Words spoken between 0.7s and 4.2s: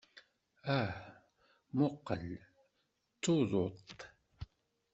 Ah, mmuqqel, d tuḍut!